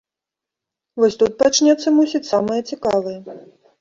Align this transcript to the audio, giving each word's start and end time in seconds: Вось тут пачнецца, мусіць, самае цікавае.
Вось 1.03 1.17
тут 1.23 1.37
пачнецца, 1.41 1.87
мусіць, 1.99 2.25
самае 2.33 2.59
цікавае. 2.69 3.15